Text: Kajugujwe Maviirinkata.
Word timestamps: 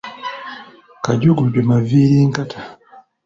Kajugujwe 1.03 1.59
Maviirinkata. 1.69 2.57